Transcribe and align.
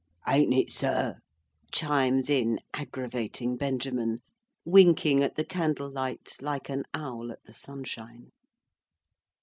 "Ain't 0.27 0.51
it, 0.55 0.71
sir?" 0.71 1.19
chimes 1.71 2.27
in 2.27 2.57
agravating 2.73 3.55
Benjamin, 3.55 4.23
winking 4.65 5.21
at 5.21 5.35
the 5.35 5.45
candle 5.45 5.91
light 5.91 6.37
like 6.41 6.69
an 6.69 6.85
owl 6.95 7.31
at 7.31 7.43
the 7.43 7.53
sunshine. 7.53 8.31